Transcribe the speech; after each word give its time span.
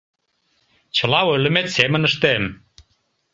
Чыла 0.95 1.21
ойлымет 1.31 1.67
семын 1.75 2.03
ыштем. 2.09 2.43